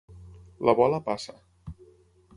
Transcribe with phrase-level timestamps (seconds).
[0.69, 1.37] La bola passa.